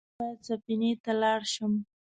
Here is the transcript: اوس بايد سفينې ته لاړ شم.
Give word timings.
اوس 0.05 0.13
بايد 0.19 0.39
سفينې 0.47 0.91
ته 1.03 1.11
لاړ 1.21 1.39
شم. 1.53 1.73